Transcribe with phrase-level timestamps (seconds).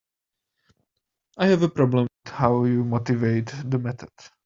[1.37, 4.09] I have a problem with how you motivate the method.